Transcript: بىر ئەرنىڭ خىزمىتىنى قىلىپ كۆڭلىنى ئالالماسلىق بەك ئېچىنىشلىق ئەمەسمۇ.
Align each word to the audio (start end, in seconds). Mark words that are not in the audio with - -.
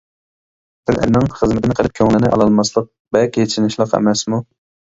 بىر 0.89 0.97
ئەرنىڭ 1.01 1.27
خىزمىتىنى 1.41 1.77
قىلىپ 1.81 1.95
كۆڭلىنى 2.01 2.31
ئالالماسلىق 2.37 2.91
بەك 3.19 3.41
ئېچىنىشلىق 3.45 3.97
ئەمەسمۇ. 4.01 4.43